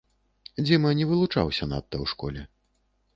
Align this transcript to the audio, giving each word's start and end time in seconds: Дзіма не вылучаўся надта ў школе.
Дзіма 0.65 0.93
не 0.99 1.05
вылучаўся 1.11 1.67
надта 1.73 1.95
ў 2.03 2.15
школе. 2.15 2.41